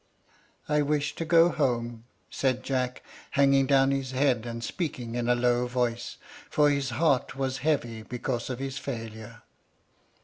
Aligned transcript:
"I 0.67 0.81
wish 0.81 1.13
to 1.17 1.25
go 1.25 1.49
home," 1.49 2.05
said 2.31 2.63
Jack, 2.63 3.03
hanging 3.37 3.67
down 3.67 3.91
his 3.91 4.13
head 4.13 4.47
and 4.47 4.63
speaking 4.63 5.13
in 5.13 5.29
a 5.29 5.35
low 5.35 5.67
voice, 5.67 6.17
for 6.49 6.71
his 6.71 6.89
heart 6.89 7.35
was 7.35 7.59
heavy 7.59 8.01
because 8.01 8.49
of 8.49 8.57
his 8.57 8.79
failure. 8.79 9.43